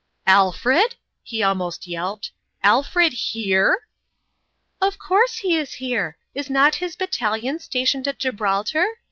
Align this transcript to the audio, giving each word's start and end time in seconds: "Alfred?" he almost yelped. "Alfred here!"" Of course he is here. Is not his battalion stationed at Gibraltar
"Alfred?" 0.25 0.95
he 1.21 1.43
almost 1.43 1.85
yelped. 1.85 2.31
"Alfred 2.63 3.13
here!"" 3.13 3.87
Of 4.81 4.97
course 4.97 5.37
he 5.37 5.55
is 5.55 5.73
here. 5.73 6.17
Is 6.33 6.49
not 6.49 6.73
his 6.73 6.95
battalion 6.95 7.59
stationed 7.59 8.07
at 8.07 8.17
Gibraltar 8.17 8.97